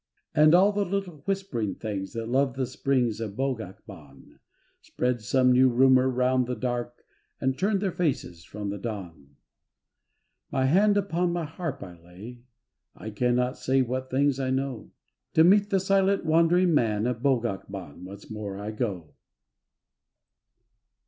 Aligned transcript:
And 0.33 0.55
all 0.55 0.71
the 0.71 0.83
little 0.83 1.17
whispering 1.27 1.75
things 1.75 2.13
That 2.13 2.25
love 2.27 2.55
the 2.55 2.65
springs 2.65 3.19
of 3.21 3.35
Bogac 3.35 3.85
Ban, 3.85 4.39
Spread 4.81 5.21
some 5.21 5.51
new 5.51 5.69
rumour 5.69 6.09
round 6.09 6.47
the 6.47 6.55
dark 6.55 7.05
And 7.39 7.55
turned 7.55 7.81
their 7.81 7.91
faces 7.91 8.43
from 8.43 8.69
the 8.71 8.79
dawn. 8.79 9.35
My 10.51 10.65
hand 10.65 10.97
upon 10.97 11.31
my 11.31 11.45
harp 11.45 11.83
I 11.83 11.99
lay, 12.01 12.41
I 12.95 13.11
cannot 13.11 13.59
say 13.59 13.83
what 13.83 14.09
things 14.09 14.39
I 14.39 14.49
know; 14.49 14.89
To 15.35 15.43
meet 15.43 15.69
the 15.69 15.79
Silent 15.79 16.25
Wandering 16.25 16.73
Man 16.73 17.05
Of 17.05 17.21
Bogac 17.21 17.69
Ban 17.69 18.03
once 18.03 18.27
more 18.27 18.57
I 18.57 18.71
go. 18.71 19.13